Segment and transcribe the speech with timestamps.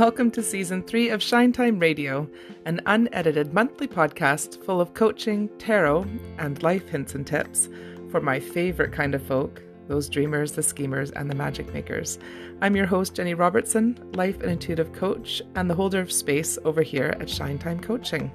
[0.00, 2.26] Welcome to season three of Shine Time Radio,
[2.64, 6.06] an unedited monthly podcast full of coaching, tarot,
[6.38, 7.68] and life hints and tips
[8.10, 12.18] for my favorite kind of folk those dreamers, the schemers, and the magic makers.
[12.62, 16.80] I'm your host, Jenny Robertson, life and intuitive coach, and the holder of space over
[16.80, 18.32] here at Shine Time Coaching.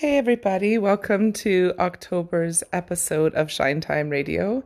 [0.00, 4.64] Hey, everybody, welcome to October's episode of Shine Time Radio,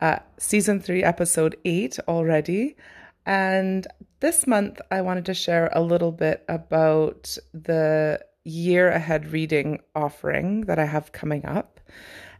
[0.00, 2.76] uh, season three, episode eight already.
[3.24, 3.86] And
[4.20, 10.62] this month, I wanted to share a little bit about the year ahead reading offering
[10.62, 11.80] that I have coming up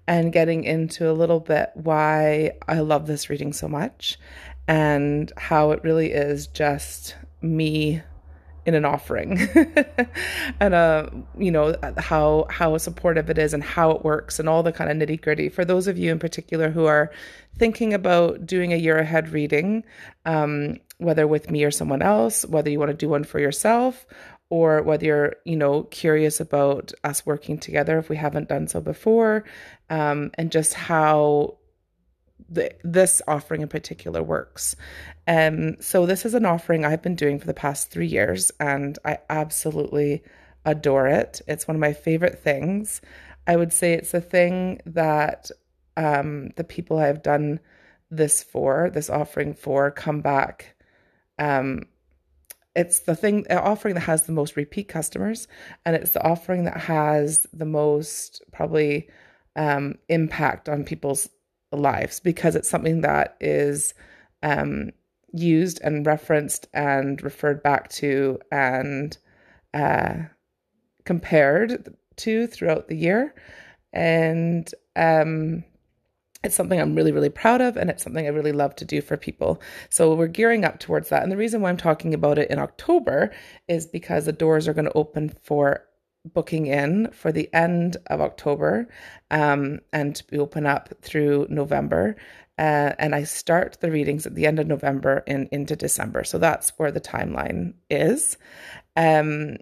[0.06, 4.18] and getting into a little bit why I love this reading so much
[4.68, 8.02] and how it really is just me
[8.66, 9.48] in an offering.
[10.60, 14.62] And uh you know how how supportive it is and how it works and all
[14.62, 17.10] the kind of nitty gritty for those of you in particular who are
[17.58, 19.84] thinking about doing a year ahead reading
[20.24, 24.06] um whether with me or someone else whether you want to do one for yourself
[24.48, 28.80] or whether you're you know curious about us working together if we haven't done so
[28.80, 29.44] before
[29.90, 31.56] um and just how
[32.48, 34.76] the, this offering in particular works.
[35.26, 38.98] Um, so this is an offering I've been doing for the past three years, and
[39.04, 40.22] I absolutely
[40.64, 41.40] adore it.
[41.46, 43.00] It's one of my favorite things.
[43.46, 45.50] I would say it's a thing that
[45.96, 47.60] um, the people I've done
[48.10, 50.76] this for, this offering for, come back.
[51.38, 51.82] Um,
[52.74, 55.48] it's the thing the offering that has the most repeat customers,
[55.84, 59.08] and it's the offering that has the most probably
[59.56, 61.28] um, impact on people's
[61.72, 63.94] lives because it's something that is
[64.42, 64.90] um,
[65.32, 69.18] used and referenced and referred back to and
[69.74, 70.14] uh,
[71.04, 73.34] compared to throughout the year.
[73.92, 75.64] And um,
[76.44, 79.00] it's something I'm really, really proud of, and it's something I really love to do
[79.00, 79.60] for people.
[79.90, 81.22] So we're gearing up towards that.
[81.22, 83.32] And the reason why I'm talking about it in October
[83.68, 85.84] is because the doors are going to open for
[86.34, 88.88] booking in for the end of October
[89.30, 92.16] um, and we open up through November.
[92.58, 96.24] Uh, and I start the readings at the end of November and into December.
[96.24, 98.38] So that's where the timeline is.
[98.96, 99.58] Um,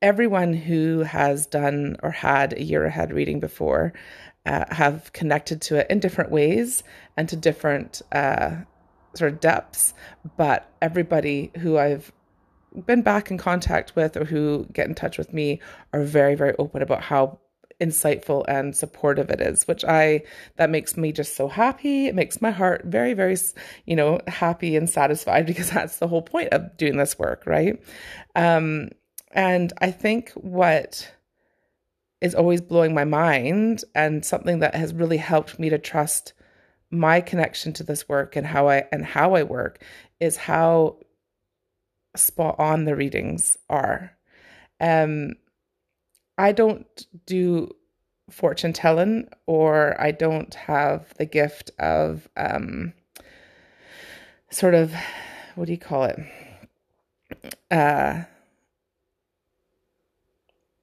[0.00, 3.92] everyone who has done or had a year ahead reading before
[4.46, 6.82] uh, have connected to it in different ways
[7.16, 8.56] and to different uh,
[9.14, 9.94] sort of depths.
[10.36, 12.12] But everybody who I've
[12.86, 15.60] been back in contact with or who get in touch with me
[15.92, 17.38] are very, very open about how
[17.80, 20.22] insightful and supportive it is which i
[20.54, 22.06] that makes me just so happy.
[22.06, 23.36] It makes my heart very very
[23.84, 27.82] you know happy and satisfied because that's the whole point of doing this work right?
[28.36, 28.90] Um
[29.34, 31.12] and i think what
[32.20, 36.32] is always blowing my mind and something that has really helped me to trust
[36.90, 39.82] my connection to this work and how i and how i work
[40.20, 40.96] is how
[42.16, 44.12] spot on the readings are.
[44.80, 45.34] Um,
[46.36, 47.70] I don't do
[48.30, 52.92] fortune telling, or I don't have the gift of um,
[54.50, 54.94] sort of
[55.54, 56.18] what do you call it?
[57.70, 58.24] Uh,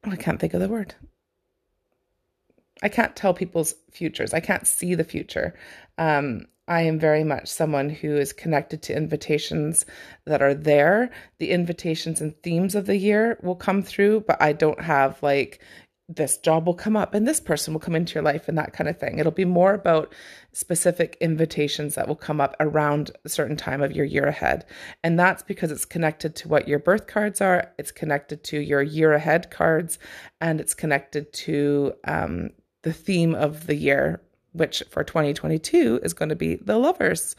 [0.03, 0.95] I can't think of the word.
[2.81, 4.33] I can't tell people's futures.
[4.33, 5.53] I can't see the future.
[5.97, 9.85] Um, I am very much someone who is connected to invitations
[10.25, 11.11] that are there.
[11.37, 15.59] The invitations and themes of the year will come through, but I don't have like
[16.07, 18.71] this job will come up and this person will come into your life and that
[18.71, 19.19] kind of thing.
[19.19, 20.13] It'll be more about
[20.53, 24.63] specific invitations that will come up around a certain time of your year ahead.
[25.03, 28.81] And that's because it's connected to what your birth cards are, it's connected to your
[28.81, 29.99] year ahead cards,
[30.39, 32.51] and it's connected to um,
[32.83, 34.21] the theme of the year
[34.53, 37.35] which for 2022 is going to be The Lovers,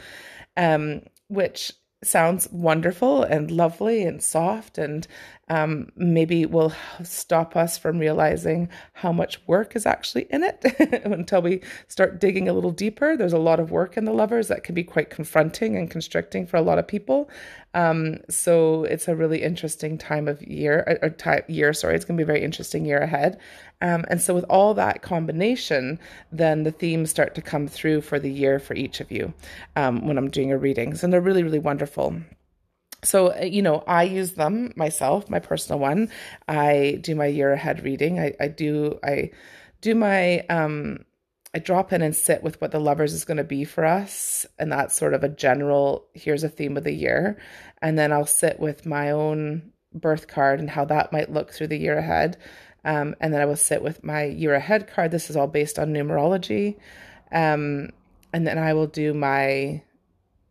[0.56, 1.73] um, which
[2.05, 5.06] sounds wonderful and lovely and soft and
[5.49, 11.43] um, maybe will stop us from realizing how much work is actually in it until
[11.43, 13.17] we start digging a little deeper.
[13.17, 16.47] There's a lot of work in the lovers that can be quite confronting and constricting
[16.47, 17.31] for a lot of people.
[17.75, 22.17] Um, so it's a really interesting time of year, or time, year, sorry, it's going
[22.17, 23.38] to be a very interesting year ahead.
[23.82, 25.99] Um, and so with all that combination,
[26.31, 29.34] then the themes start to come through for the year for each of you
[29.76, 31.02] um, when I'm doing your readings.
[31.02, 32.17] And they're really, really wonderful.
[33.05, 36.08] So uh, you know i use them myself my personal one.
[36.49, 38.20] I do my year ahead reading.
[38.20, 39.31] I, I do i
[39.81, 41.05] do my um
[41.52, 44.46] i drop in and sit with what the lovers is going to be for us
[44.58, 47.38] and that's sort of a general here's a theme of the year.
[47.81, 51.67] And then i'll sit with my own birth card and how that might look through
[51.67, 52.38] the year ahead
[52.84, 55.79] um, and then i will sit with my year ahead card this is all based
[55.79, 56.76] on numerology
[57.32, 57.90] um,
[58.32, 59.82] and then I will do my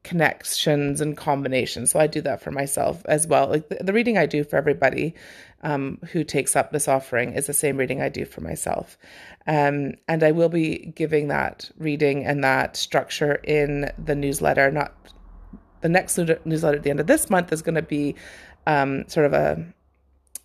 [0.04, 1.92] connections and combinations.
[1.92, 3.48] So I do that for myself as well.
[3.48, 5.13] Like the, the reading I do for everybody
[5.62, 8.98] um, who takes up this offering is the same reading I do for myself.
[9.45, 14.72] Um, and I will be giving that reading and that structure in the newsletter.
[14.72, 14.95] Not
[15.81, 18.16] the next newsletter at the end of this month is going to be
[18.66, 19.74] um, sort of a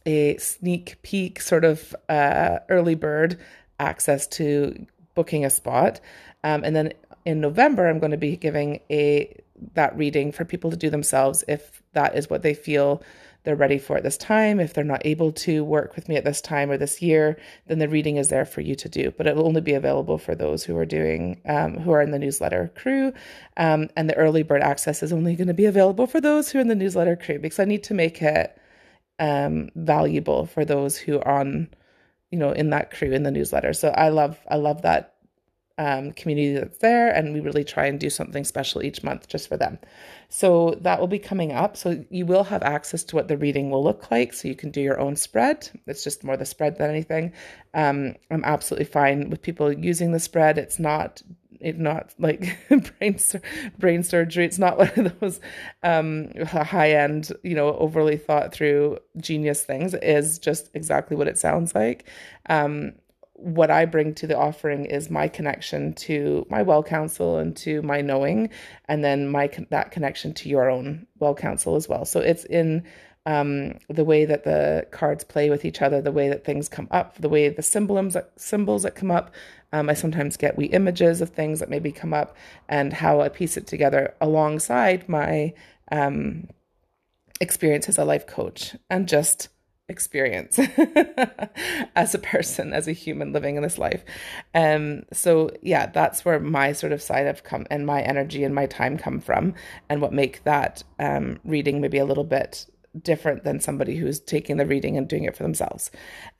[0.06, 3.38] a sneak peek, sort of uh, early bird
[3.78, 6.00] access to booking a spot.
[6.44, 6.92] Um, and then
[7.24, 9.42] in November, I'm going to be giving a
[9.74, 13.02] that reading for people to do themselves if that is what they feel
[13.46, 14.58] they're ready for at this time.
[14.58, 17.38] If they're not able to work with me at this time or this year,
[17.68, 19.12] then the reading is there for you to do.
[19.16, 22.10] But it will only be available for those who are doing, um, who are in
[22.10, 23.12] the newsletter crew.
[23.56, 26.58] Um, and the early bird access is only going to be available for those who
[26.58, 28.60] are in the newsletter crew because I need to make it
[29.18, 31.68] um, valuable for those who are on,
[32.30, 33.72] you know, in that crew in the newsletter.
[33.72, 35.14] So I love, I love that
[35.78, 39.46] um, community that's there, and we really try and do something special each month just
[39.46, 39.78] for them.
[40.28, 41.76] So that will be coming up.
[41.76, 44.70] So you will have access to what the reading will look like, so you can
[44.70, 45.68] do your own spread.
[45.86, 47.32] It's just more the spread than anything.
[47.74, 50.56] Um, I'm absolutely fine with people using the spread.
[50.56, 51.22] It's not
[51.66, 52.56] it's not like
[52.98, 53.18] brain
[53.76, 54.44] brain surgery.
[54.44, 55.40] It's not one of those
[55.82, 59.92] um, high end, you know, overly thought through genius things.
[59.92, 62.08] It is just exactly what it sounds like.
[62.48, 62.92] Um,
[63.32, 67.82] what I bring to the offering is my connection to my well counsel and to
[67.82, 68.48] my knowing,
[68.88, 72.04] and then my that connection to your own well counsel as well.
[72.04, 72.84] So it's in
[73.26, 76.86] um, the way that the cards play with each other, the way that things come
[76.92, 79.34] up, the way the symbols symbols that come up.
[79.76, 82.34] Um, I sometimes get wee images of things that maybe come up,
[82.68, 85.52] and how I piece it together alongside my
[85.92, 86.48] um,
[87.40, 89.48] experience as a life coach, and just
[89.88, 90.58] experience
[91.94, 94.02] as a person, as a human living in this life.
[94.54, 98.54] Um, so yeah, that's where my sort of side of come and my energy and
[98.54, 99.54] my time come from,
[99.90, 102.66] and what make that um, reading maybe a little bit
[103.02, 105.90] different than somebody who's taking the reading and doing it for themselves.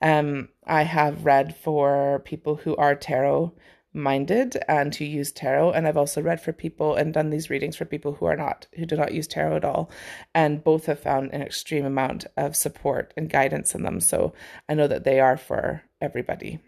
[0.01, 3.53] Um, I have read for people who are tarot
[3.93, 7.75] minded and who use tarot and i've also read for people and done these readings
[7.75, 9.89] for people who are not who do not use tarot at all
[10.35, 14.33] and both have found an extreme amount of support and guidance in them so
[14.69, 16.59] i know that they are for everybody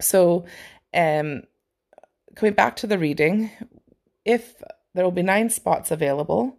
[0.00, 0.44] so
[0.92, 1.42] um
[2.34, 3.50] coming back to the reading
[4.24, 4.60] if
[4.94, 6.58] there will be nine spots available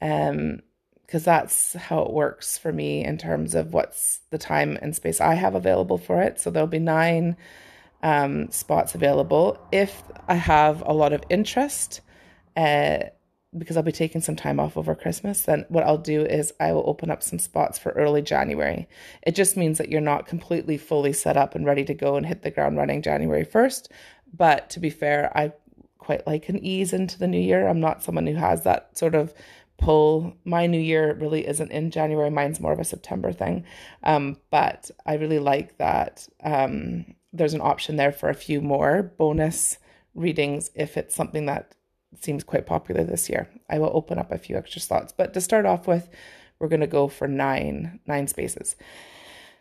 [0.00, 0.60] um
[1.08, 5.22] because that's how it works for me in terms of what's the time and space
[5.22, 6.38] I have available for it.
[6.38, 7.34] So there'll be nine
[8.02, 9.58] um, spots available.
[9.72, 12.02] If I have a lot of interest,
[12.58, 13.04] uh,
[13.56, 16.72] because I'll be taking some time off over Christmas, then what I'll do is I
[16.72, 18.86] will open up some spots for early January.
[19.22, 22.26] It just means that you're not completely fully set up and ready to go and
[22.26, 23.88] hit the ground running January 1st.
[24.36, 25.54] But to be fair, I
[25.96, 27.66] quite like an ease into the new year.
[27.66, 29.32] I'm not someone who has that sort of
[29.78, 30.36] pull.
[30.44, 33.64] My new year really isn't in January, mine's more of a September thing.
[34.02, 36.28] Um, but I really like that.
[36.42, 39.78] Um, there's an option there for a few more bonus
[40.14, 41.74] readings if it's something that
[42.20, 43.48] seems quite popular this year.
[43.70, 46.08] I will open up a few extra slots, but to start off with,
[46.58, 48.74] we're going to go for nine nine spaces.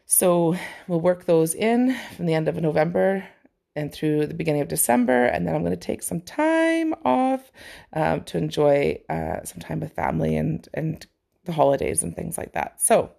[0.06, 0.56] So
[0.88, 3.28] we'll work those in from the end of November
[3.78, 7.52] and through the beginning of December, and then I'm going to take some time off
[7.94, 11.06] um, to enjoy uh, some time with family and and
[11.46, 12.82] the holidays and things like that.
[12.82, 13.12] So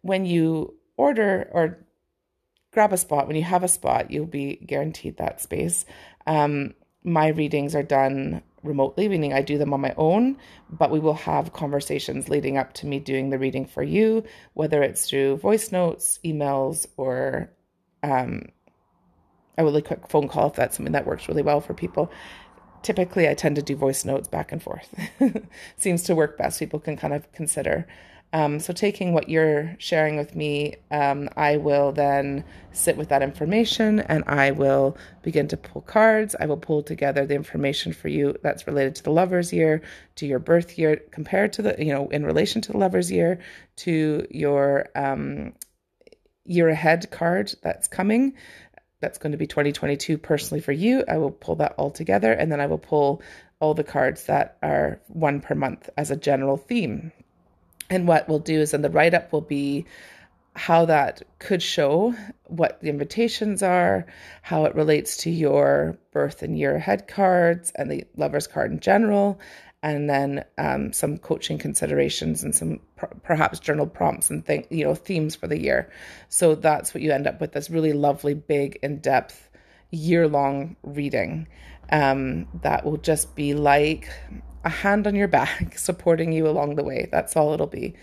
[0.00, 1.86] when you order or
[2.72, 3.26] grab a spot.
[3.26, 5.84] When you have a spot, you'll be guaranteed that space.
[6.26, 10.36] Um, my readings are done remotely, meaning I do them on my own,
[10.70, 14.82] but we will have conversations leading up to me doing the reading for you, whether
[14.82, 17.50] it's through voice notes, emails, or
[18.02, 18.46] um,
[19.58, 22.10] a really quick phone call if that's something that works really well for people.
[22.82, 24.94] Typically, I tend to do voice notes back and forth.
[25.76, 26.58] Seems to work best.
[26.60, 27.86] People can kind of consider
[28.32, 33.22] um, so, taking what you're sharing with me, um, I will then sit with that
[33.22, 36.36] information and I will begin to pull cards.
[36.38, 39.80] I will pull together the information for you that's related to the lover's year,
[40.16, 43.38] to your birth year, compared to the, you know, in relation to the lover's year,
[43.76, 45.54] to your um,
[46.44, 48.34] year ahead card that's coming.
[49.00, 51.04] That's going to be 2022 personally for you.
[51.08, 53.22] I will pull that all together and then I will pull
[53.60, 57.12] all the cards that are one per month as a general theme.
[57.90, 59.86] And what we'll do is in the write up will be
[60.54, 62.14] how that could show
[62.44, 64.06] what the invitations are,
[64.42, 68.80] how it relates to your birth and year ahead cards and the lover's card in
[68.80, 69.38] general,
[69.82, 74.84] and then um, some coaching considerations and some pr- perhaps journal prompts and think you
[74.84, 75.90] know themes for the year.
[76.28, 79.48] So that's what you end up with this really lovely, big, in depth,
[79.90, 81.46] year long reading.
[81.90, 84.08] um, that will just be like
[84.64, 87.08] a hand on your back supporting you along the way.
[87.10, 87.94] That's all it'll be.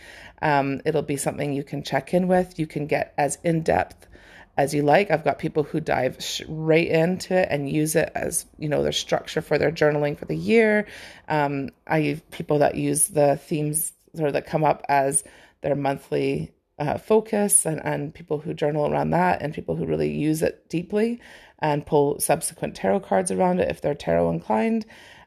[0.41, 2.59] Um, it'll be something you can check in with.
[2.59, 4.07] You can get as in depth
[4.57, 5.11] as you like.
[5.11, 8.91] I've got people who dive right into it and use it as you know their
[8.91, 10.87] structure for their journaling for the year.
[11.27, 15.23] Um, I have people that use the themes sort of that come up as
[15.61, 20.11] their monthly uh, focus, and and people who journal around that, and people who really
[20.11, 21.21] use it deeply
[21.59, 24.85] and pull subsequent tarot cards around it if they're tarot inclined.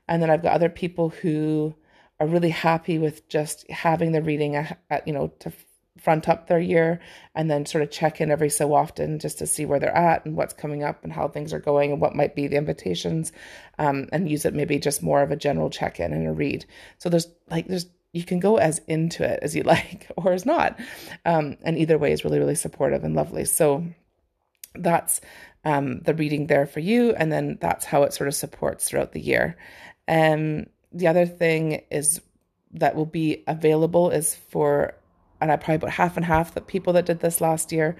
[0.08, 1.74] And then I've got other people who
[2.20, 5.52] are really happy with just having the reading at, at, you know to
[5.98, 7.00] front up their year
[7.34, 10.24] and then sort of check in every so often just to see where they're at
[10.24, 13.32] and what's coming up and how things are going and what might be the invitations
[13.78, 16.64] um, and use it maybe just more of a general check in and a read.
[16.98, 20.46] So there's like there's you can go as into it as you like or as
[20.46, 20.78] not
[21.24, 23.44] um, and either way is really really supportive and lovely.
[23.44, 23.84] So
[24.74, 25.20] that's
[25.64, 29.12] um, the reading there for you and then that's how it sort of supports throughout
[29.12, 29.56] the year.
[30.06, 32.20] Um, the other thing is
[32.72, 34.94] that will be available is for,
[35.40, 37.96] and I probably about half and half the people that did this last year,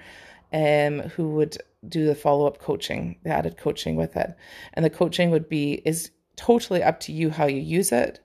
[0.51, 4.35] um, who would do the follow up coaching, the added coaching with it,
[4.73, 8.19] and the coaching would be is totally up to you how you use it.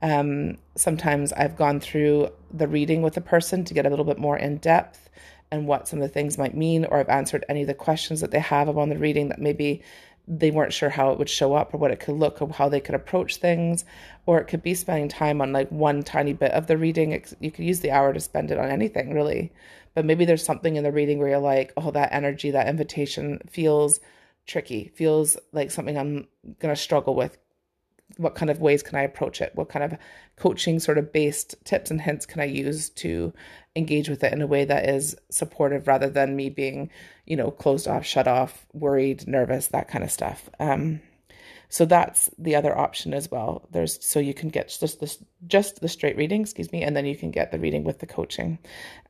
[0.00, 4.18] Um, sometimes I've gone through the reading with a person to get a little bit
[4.18, 5.08] more in depth
[5.50, 8.20] and what some of the things might mean, or I've answered any of the questions
[8.20, 9.82] that they have on the reading that maybe
[10.28, 12.68] they weren't sure how it would show up or what it could look or how
[12.68, 13.84] they could approach things
[14.26, 17.24] or it could be spending time on like one tiny bit of the reading.
[17.40, 19.52] You could use the hour to spend it on anything really.
[19.94, 23.40] But maybe there's something in the reading where you're like oh that energy that invitation
[23.48, 24.00] feels
[24.46, 26.26] tricky feels like something i'm
[26.58, 27.38] going to struggle with.
[28.16, 29.52] What kind of ways can I approach it?
[29.54, 29.98] What kind of
[30.36, 33.32] coaching sort of based tips and hints can I use to
[33.78, 36.90] engage with it in a way that is supportive rather than me being,
[37.24, 40.50] you know, closed off, shut off, worried, nervous, that kind of stuff.
[40.60, 41.00] Um,
[41.70, 43.68] so that's the other option as well.
[43.70, 47.04] There's so you can get just this just the straight reading, excuse me, and then
[47.04, 48.58] you can get the reading with the coaching.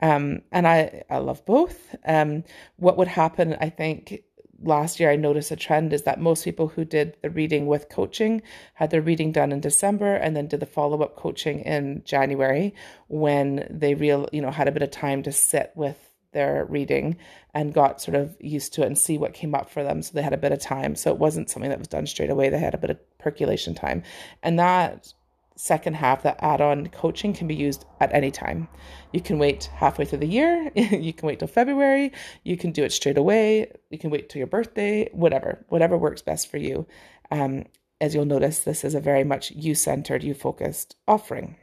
[0.03, 1.95] Um, and I I love both.
[2.05, 2.45] Um,
[2.77, 4.23] what would happen, I think,
[4.63, 7.89] last year I noticed a trend is that most people who did the reading with
[7.89, 8.43] coaching
[8.75, 12.75] had their reading done in December and then did the follow up coaching in January
[13.09, 15.97] when they real you know had a bit of time to sit with
[16.33, 17.17] their reading
[17.55, 20.03] and got sort of used to it and see what came up for them.
[20.03, 20.95] So they had a bit of time.
[20.95, 22.51] So it wasn't something that was done straight away.
[22.51, 24.03] They had a bit of percolation time.
[24.43, 25.13] And that
[25.59, 28.69] second half, that add on coaching can be used at any time.
[29.13, 32.13] You can wait halfway through the year, you can wait till February,
[32.45, 36.23] you can do it straight away, you can wait till your birthday, whatever, whatever works
[36.23, 36.87] best for you.
[37.31, 37.65] Um,
[38.01, 41.57] as you'll notice, this is a very much you centered, you focused offering.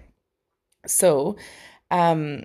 [0.86, 1.38] So,
[1.90, 2.44] um,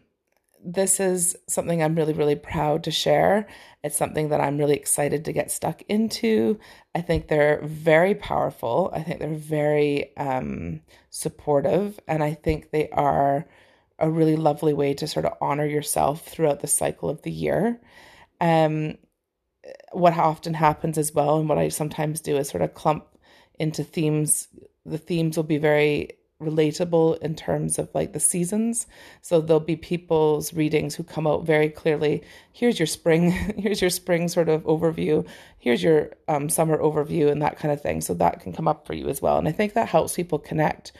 [0.64, 3.46] this is something I'm really, really proud to share.
[3.82, 6.58] It's something that I'm really excited to get stuck into.
[6.94, 8.90] I think they're very powerful.
[8.94, 11.98] I think they're very um, supportive.
[12.06, 13.46] And I think they are
[13.98, 17.80] a really lovely way to sort of honor yourself throughout the cycle of the year.
[18.40, 18.98] Um,
[19.92, 23.04] what often happens as well, and what I sometimes do is sort of clump
[23.58, 24.48] into themes.
[24.86, 28.86] The themes will be very relatable in terms of like the seasons.
[29.22, 32.22] So there'll be people's readings who come out very clearly.
[32.52, 35.26] Here's your spring, here's your spring sort of overview,
[35.58, 38.00] here's your um, summer overview, and that kind of thing.
[38.00, 39.38] So that can come up for you as well.
[39.38, 40.92] And I think that helps people connect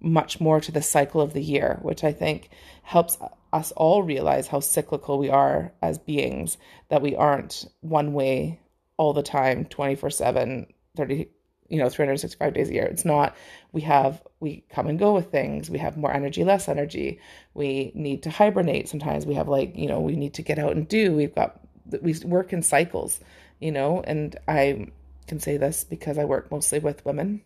[0.00, 2.50] much more to the cycle of the year, which I think
[2.82, 3.18] helps
[3.52, 8.60] us all realize how cyclical we are as beings, that we aren't one way
[8.96, 11.28] all the time, 24 7, 30
[11.68, 12.84] you know 365 days a year.
[12.86, 13.36] It's not
[13.72, 15.70] we have we come and go with things.
[15.70, 17.20] We have more energy less energy.
[17.54, 19.26] We need to hibernate sometimes.
[19.26, 21.12] We have like you know we need to get out and do.
[21.12, 21.60] We've got
[22.02, 23.20] we work in cycles
[23.60, 24.86] you know and i
[25.26, 27.40] can say this because i work mostly with women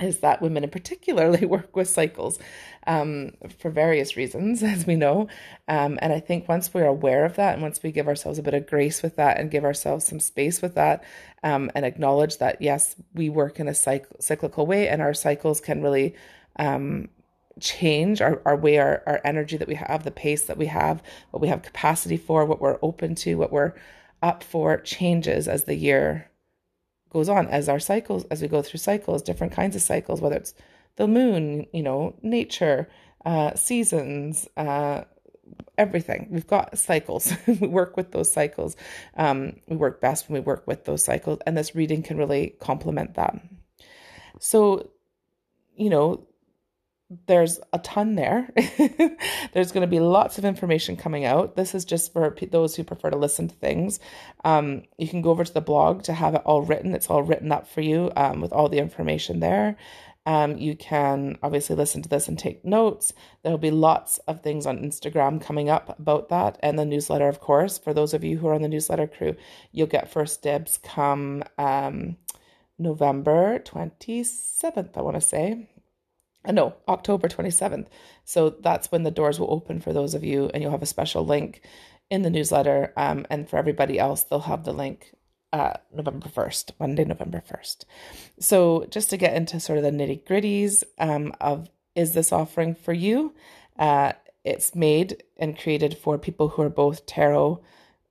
[0.00, 2.38] is that women in particularly work with cycles
[2.86, 5.28] um, for various reasons, as we know.
[5.68, 8.42] Um, and I think once we're aware of that, and once we give ourselves a
[8.42, 11.02] bit of grace with that, and give ourselves some space with that,
[11.42, 15.60] um, and acknowledge that yes, we work in a cyc- cyclical way, and our cycles
[15.60, 16.14] can really
[16.58, 17.08] um,
[17.60, 21.02] change our, our way, our, our energy that we have, the pace that we have,
[21.30, 23.72] what we have capacity for, what we're open to, what we're
[24.22, 26.30] up for, changes as the year
[27.10, 30.36] goes on as our cycles as we go through cycles different kinds of cycles whether
[30.36, 30.54] it's
[30.96, 32.88] the moon you know nature
[33.24, 35.02] uh, seasons uh,
[35.78, 36.28] everything.
[36.30, 37.32] We've got cycles.
[37.46, 38.76] We work with those cycles.
[39.16, 42.54] Um, we work best when we work with those cycles and this reading can really
[42.60, 43.40] complement that.
[44.40, 44.90] So
[45.76, 46.25] you know
[47.26, 48.50] there's a ton there.
[49.52, 51.54] there's going to be lots of information coming out.
[51.54, 54.00] This is just for p- those who prefer to listen to things.
[54.44, 56.94] Um, you can go over to the blog to have it all written.
[56.94, 59.76] It's all written up for you um, with all the information there.
[60.26, 63.12] Um, you can obviously listen to this and take notes.
[63.44, 67.38] There'll be lots of things on Instagram coming up about that and the newsletter, of
[67.38, 67.78] course.
[67.78, 69.36] For those of you who are on the newsletter crew,
[69.70, 72.16] you'll get first dibs come um,
[72.76, 75.68] November 27th, I want to say.
[76.46, 77.86] Uh, no, October 27th.
[78.24, 80.86] So that's when the doors will open for those of you, and you'll have a
[80.86, 81.62] special link
[82.08, 82.92] in the newsletter.
[82.96, 85.14] Um, and for everybody else, they'll have the link
[85.52, 87.84] uh, November 1st, Monday, November 1st.
[88.38, 92.74] So, just to get into sort of the nitty gritties um, of is this offering
[92.74, 93.34] for you?
[93.78, 94.12] Uh,
[94.44, 97.62] it's made and created for people who are both tarot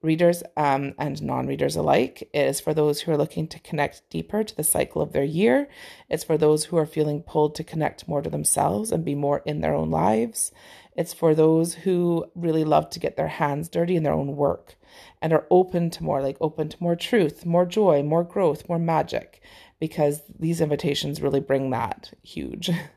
[0.06, 2.30] readers um, and non readers alike.
[2.34, 5.24] It is for those who are looking to connect deeper to the cycle of their
[5.24, 5.68] year.
[6.10, 9.42] It's for those who are feeling pulled to connect more to themselves and be more
[9.46, 10.52] in their own lives.
[10.96, 14.76] It's for those who really love to get their hands dirty in their own work
[15.22, 18.80] and are open to more, like open to more truth, more joy, more growth, more
[18.80, 19.42] magic,
[19.80, 22.72] because these invitations really bring that huge.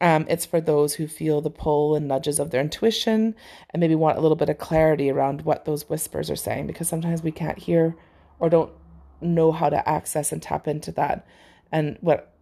[0.00, 3.34] Um, it's for those who feel the pull and nudges of their intuition
[3.70, 6.88] and maybe want a little bit of clarity around what those whispers are saying because
[6.88, 7.96] sometimes we can't hear
[8.38, 8.72] or don't
[9.20, 11.26] know how to access and tap into that.
[11.72, 12.34] And what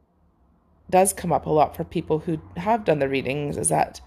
[0.91, 4.01] does come up a lot for people who have done the readings is that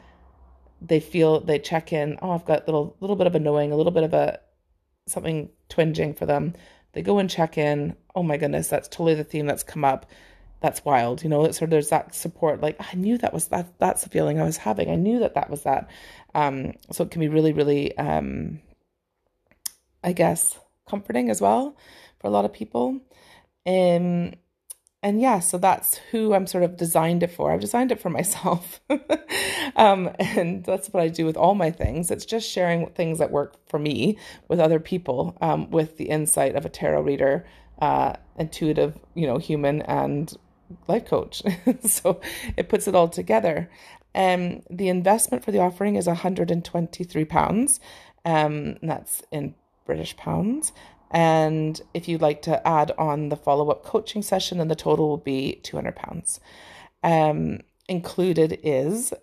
[0.81, 3.71] they feel they check in, oh, I've got a little little bit of a knowing,
[3.71, 4.39] a little bit of a
[5.07, 6.53] something twinging for them.
[6.93, 7.95] They go and check in.
[8.15, 10.05] Oh my goodness, that's totally the theme that's come up
[10.61, 13.47] that's wild you know that sort of there's that support like i knew that was
[13.49, 14.89] that that's the feeling i was having.
[14.89, 15.89] I knew that that was that.
[16.33, 18.61] Um so it can be really really um
[20.03, 20.59] i guess
[20.89, 21.75] comforting as well
[22.19, 22.99] for a lot of people.
[23.65, 24.33] Um
[25.03, 27.51] and yeah so that's who i'm sort of designed it for.
[27.51, 28.79] I've designed it for myself.
[29.75, 32.11] Um and that's what i do with all my things.
[32.11, 36.55] It's just sharing things that work for me with other people um with the insight
[36.55, 37.45] of a tarot reader
[37.81, 40.33] uh intuitive you know human and
[40.87, 41.43] life coach.
[41.83, 42.21] so
[42.57, 43.69] it puts it all together.
[44.13, 47.79] Um, the investment for the offering is £123.
[48.23, 50.71] Um, that's in British pounds.
[51.11, 55.09] And if you'd like to add on the follow up coaching session, then the total
[55.09, 56.39] will be £200.
[57.03, 59.13] Um, included is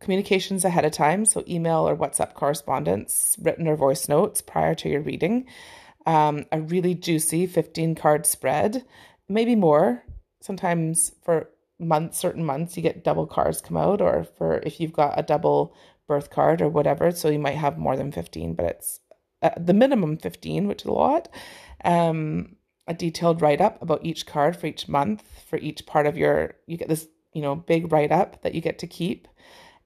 [0.00, 4.88] communications ahead of time, so email or WhatsApp correspondence, written or voice notes prior to
[4.88, 5.46] your reading,
[6.06, 8.84] um, a really juicy 15 card spread,
[9.28, 10.02] maybe more,
[10.40, 14.92] sometimes for months, certain months, you get double cards come out, or for if you've
[14.92, 15.74] got a double
[16.06, 17.10] birth card or whatever.
[17.12, 19.00] So you might have more than 15, but it's
[19.42, 21.28] uh, the minimum 15, which is a lot.
[21.84, 26.16] Um, a detailed write up about each card for each month, for each part of
[26.16, 29.28] your, you get this, you know, big write up that you get to keep.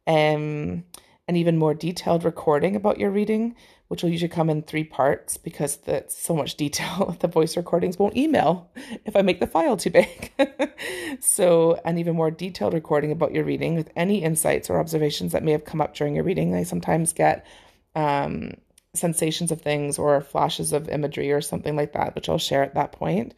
[0.07, 0.85] Um,
[1.29, 3.55] an even more detailed recording about your reading
[3.94, 7.16] which will usually come in three parts because that's so much detail.
[7.20, 8.68] the voice recordings won't email
[9.04, 10.33] if I make the file too big.
[11.20, 15.44] so, an even more detailed recording about your reading with any insights or observations that
[15.44, 16.57] may have come up during your reading.
[16.57, 17.46] I sometimes get
[17.94, 18.54] um,
[18.94, 22.74] sensations of things or flashes of imagery or something like that, which I'll share at
[22.74, 23.33] that point.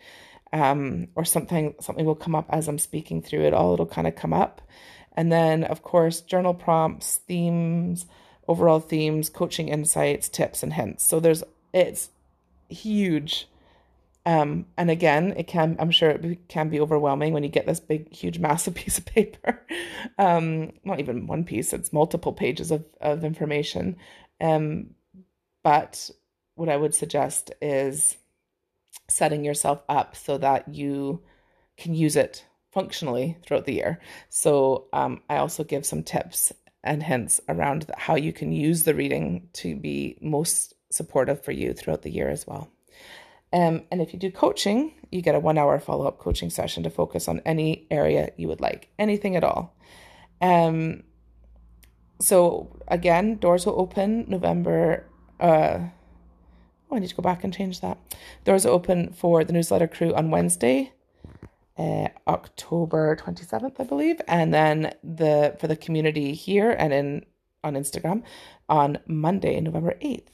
[0.55, 3.75] Um, or something something will come up as I'm speaking through it all.
[3.75, 4.63] It'll kind of come up,
[5.13, 8.07] and then of course journal prompts, themes
[8.49, 11.05] overall themes, coaching insights, tips, and hints.
[11.05, 12.11] So there's it's
[12.69, 13.49] huge.
[14.25, 17.81] Um, and again, it can I'm sure it can be overwhelming when you get this
[17.81, 19.65] big, huge, massive piece of paper.
[20.19, 23.97] um, not even one piece; it's multiple pages of of information.
[24.41, 24.91] Um,
[25.63, 26.11] but
[26.55, 28.17] what I would suggest is
[29.09, 31.23] setting yourself up so that you
[31.77, 34.01] can use it functionally throughout the year.
[34.29, 36.53] So um, I also give some tips
[36.87, 41.73] and hints around how you can use the reading to be most supportive for you
[41.73, 42.71] throughout the year as well.
[43.53, 46.83] Um, and if you do coaching, you get a one hour follow up coaching session
[46.83, 49.77] to focus on any area you would like, anything at all.
[50.41, 51.03] Um,
[52.21, 55.07] so again, doors will open November.
[55.39, 55.79] Uh,
[56.91, 57.99] oh, I need to go back and change that.
[58.45, 60.93] Doors open for the newsletter crew on Wednesday,
[61.79, 67.27] uh, October 27th, I believe, and then the for the community here and in
[67.63, 68.23] on Instagram
[68.69, 70.29] on Monday, November 8th.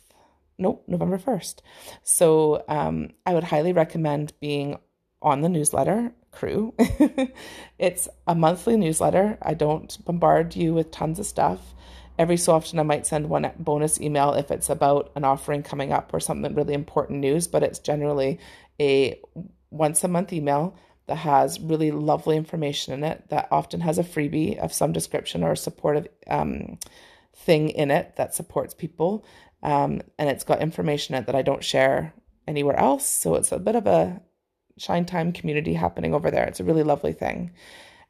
[0.59, 1.57] Nope, November 1st.
[2.03, 4.79] So um, I would highly recommend being
[5.21, 6.75] on the newsletter crew.
[7.79, 9.39] it's a monthly newsletter.
[9.43, 11.75] I don't bombard you with tons of stuff.
[12.19, 15.93] Every so often, I might send one bonus email if it's about an offering coming
[15.93, 18.39] up or something really important news, but it's generally
[18.79, 19.21] a
[19.71, 24.05] once a month email that has really lovely information in it that often has a
[24.05, 26.79] freebie of some description or a supportive um,
[27.35, 29.25] thing in it that supports people.
[29.63, 32.15] Um, and it's got information in it that I don't share
[32.47, 33.07] anywhere else.
[33.07, 34.21] So it's a bit of a
[34.79, 36.45] Shine Time community happening over there.
[36.45, 37.53] It's a really lovely thing.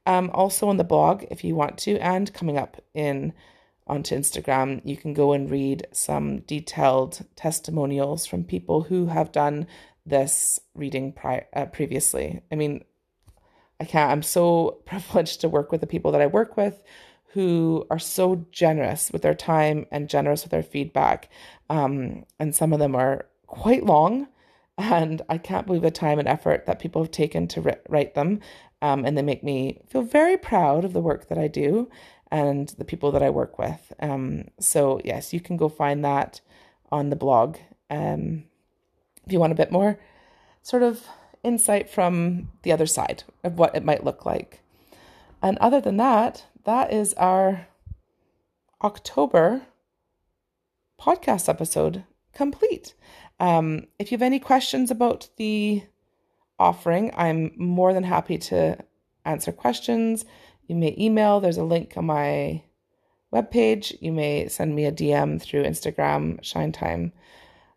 [0.06, 3.32] Um, also on the blog, if you want to, and coming up in
[3.86, 9.66] onto Instagram, you can go and read some detailed testimonials from people who have done
[10.04, 12.42] this reading pri- uh, previously.
[12.50, 12.84] I mean,
[13.80, 16.82] I can't, I'm so privileged to work with the people that I work with
[17.32, 21.30] who are so generous with their time and generous with their feedback.
[21.70, 24.28] Um, and some of them are quite long.
[24.76, 28.40] And I can't believe the time and effort that people have taken to write them.
[28.82, 31.88] Um, and they make me feel very proud of the work that I do
[32.30, 33.92] and the people that I work with.
[34.00, 36.40] Um, so, yes, you can go find that
[36.90, 37.58] on the blog.
[37.90, 38.44] Um,
[39.26, 39.98] if you want a bit more
[40.62, 41.06] sort of
[41.42, 44.62] insight from the other side of what it might look like.
[45.42, 47.66] And other than that, that is our
[48.82, 49.62] October
[51.00, 52.94] podcast episode complete.
[53.40, 55.82] Um, if you have any questions about the
[56.58, 58.78] offering, I'm more than happy to
[59.24, 60.24] answer questions.
[60.68, 62.62] You may email, there's a link on my
[63.32, 63.96] webpage.
[64.00, 67.12] You may send me a DM through Instagram, shine time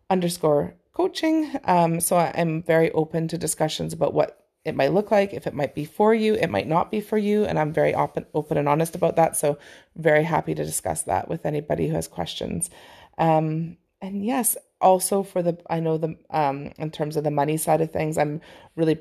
[0.08, 1.52] underscore coaching.
[1.64, 5.54] Um, so I'm very open to discussions about what it might look like, if it
[5.54, 8.56] might be for you, it might not be for you, and I'm very open, open
[8.56, 9.36] and honest about that.
[9.36, 9.58] So
[9.94, 12.70] very happy to discuss that with anybody who has questions.
[13.18, 17.58] Um, and yes, also for the I know the um in terms of the money
[17.58, 18.40] side of things, I'm
[18.74, 18.98] really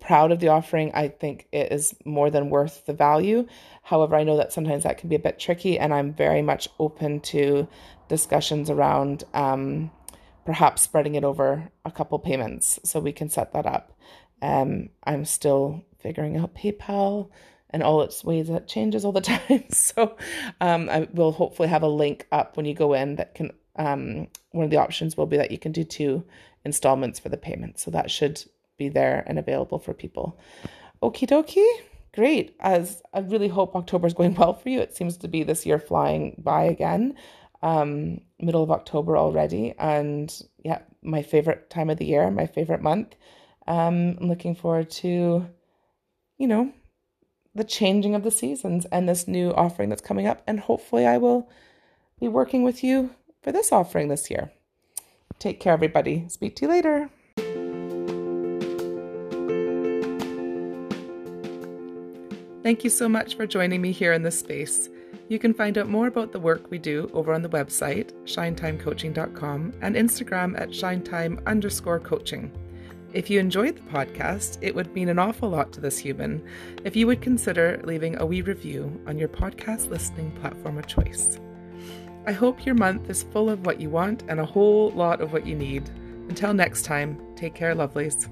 [0.00, 0.90] proud of the offering.
[0.94, 3.46] I think it is more than worth the value.
[3.82, 6.68] However, I know that sometimes that can be a bit tricky, and I'm very much
[6.78, 7.68] open to
[8.08, 9.90] discussions around um,
[10.46, 13.92] perhaps spreading it over a couple payments so we can set that up.
[14.40, 17.30] Um, I'm still figuring out PayPal
[17.70, 19.64] and all its ways that changes all the time.
[19.70, 20.16] so
[20.60, 23.52] um, I will hopefully have a link up when you go in that can.
[23.78, 26.24] Um, one of the options will be that you can do two
[26.64, 27.78] installments for the payment.
[27.78, 28.42] So that should
[28.78, 30.38] be there and available for people.
[31.02, 31.82] Okie dokie.
[32.14, 32.56] Great.
[32.60, 34.80] As I really hope October is going well for you.
[34.80, 37.14] It seems to be this year flying by again.
[37.66, 39.74] Um, middle of October already.
[39.78, 43.16] And yeah, my favorite time of the year, my favorite month.
[43.66, 45.48] Um, I'm looking forward to,
[46.38, 46.72] you know,
[47.56, 50.42] the changing of the seasons and this new offering that's coming up.
[50.46, 51.50] And hopefully, I will
[52.20, 53.10] be working with you
[53.42, 54.52] for this offering this year.
[55.40, 56.28] Take care, everybody.
[56.28, 57.10] Speak to you later.
[62.62, 64.88] Thank you so much for joining me here in this space.
[65.28, 69.72] You can find out more about the work we do over on the website, shinetimecoaching.com,
[69.82, 72.52] and Instagram at shinetime underscore coaching.
[73.12, 76.46] If you enjoyed the podcast, it would mean an awful lot to this human
[76.84, 81.40] if you would consider leaving a wee review on your podcast listening platform of choice.
[82.26, 85.32] I hope your month is full of what you want and a whole lot of
[85.32, 85.88] what you need.
[86.28, 88.28] Until next time, take care, lovelies.